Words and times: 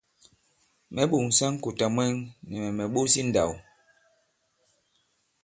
Mɛ̌ 0.93 1.03
ɓòŋsa 1.11 1.45
ŋ̀kùtà 1.53 1.85
mwɛŋ, 1.95 2.13
nì 2.47 2.55
mɛ̀ 2.63 2.73
mɛ̀ 2.77 2.87
ɓos 2.93 3.13
i 3.19 3.21
ǹndāw. 3.25 3.51